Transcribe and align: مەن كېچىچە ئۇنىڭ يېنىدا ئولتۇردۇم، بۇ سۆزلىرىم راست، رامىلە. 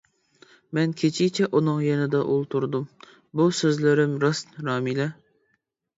مەن 0.77 0.93
كېچىچە 1.01 1.49
ئۇنىڭ 1.59 1.83
يېنىدا 1.87 2.21
ئولتۇردۇم، 2.31 2.89
بۇ 3.41 3.47
سۆزلىرىم 3.59 4.17
راست، 4.25 4.59
رامىلە. 4.71 5.07